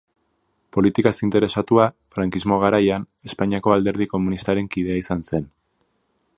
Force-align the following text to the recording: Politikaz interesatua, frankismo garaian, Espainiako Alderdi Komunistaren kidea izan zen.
Politikaz 0.77 1.11
interesatua, 1.27 1.85
frankismo 2.15 2.57
garaian, 2.65 3.07
Espainiako 3.31 3.75
Alderdi 3.77 4.11
Komunistaren 4.17 4.71
kidea 4.77 4.99
izan 5.05 5.23
zen. 5.29 5.51